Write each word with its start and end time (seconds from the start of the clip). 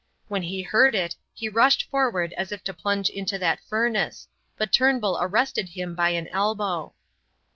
When 0.29 0.41
he 0.41 0.63
heard 0.63 0.95
it 0.95 1.15
he 1.31 1.47
rushed 1.47 1.87
forward 1.91 2.33
as 2.33 2.51
if 2.51 2.63
to 2.63 2.73
plunge 2.73 3.07
into 3.11 3.37
that 3.37 3.63
furnace, 3.69 4.27
but 4.57 4.73
Turnbull 4.73 5.19
arrested 5.21 5.69
him 5.69 5.93
by 5.93 6.09
an 6.09 6.27
elbow. 6.29 6.95